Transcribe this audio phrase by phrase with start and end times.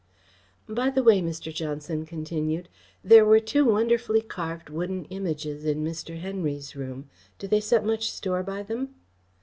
[0.67, 1.53] "By the way," Mr.
[1.53, 2.69] Johnson continued,
[3.03, 6.19] "there were two wonderfully carved wooden Images in Mr.
[6.19, 7.07] Henry's room.
[7.37, 8.95] Do they set much store by them?"